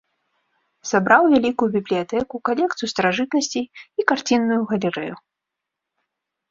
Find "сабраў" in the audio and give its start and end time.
0.91-1.23